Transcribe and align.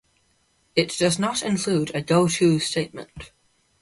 It 0.75 0.95
does 0.97 1.19
not 1.19 1.43
include 1.43 1.93
a 1.93 2.01
goto 2.01 2.57
statement. 2.57 3.29